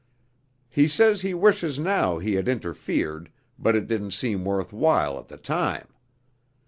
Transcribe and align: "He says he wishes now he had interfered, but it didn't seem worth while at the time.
"He 0.67 0.87
says 0.87 1.21
he 1.21 1.35
wishes 1.35 1.77
now 1.77 2.17
he 2.17 2.33
had 2.33 2.49
interfered, 2.49 3.31
but 3.59 3.75
it 3.75 3.85
didn't 3.85 4.13
seem 4.15 4.43
worth 4.43 4.73
while 4.73 5.19
at 5.19 5.27
the 5.27 5.37
time. 5.37 5.89